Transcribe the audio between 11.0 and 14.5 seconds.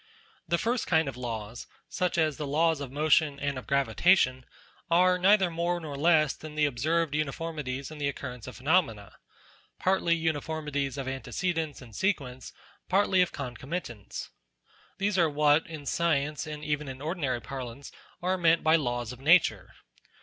antecedence and sequence, partly of concomitance.